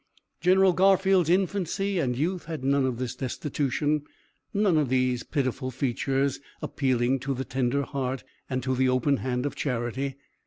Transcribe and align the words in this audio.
General 0.39 0.73
Garfield's 0.73 1.29
infancy 1.29 1.99
and 1.99 2.17
youth 2.17 2.45
had 2.45 2.63
none 2.63 2.85
of 2.87 2.97
this 2.97 3.13
destitution, 3.15 4.01
none 4.51 4.75
of 4.75 4.89
these 4.89 5.21
pitiful 5.21 5.69
features 5.69 6.39
appealing 6.59 7.19
to 7.19 7.35
the 7.35 7.45
tender 7.45 7.83
heart, 7.83 8.23
and 8.49 8.63
to 8.63 8.73
the 8.75 8.89
open 8.89 9.17
hand 9.17 9.45
of 9.45 9.53
charity. 9.55 10.15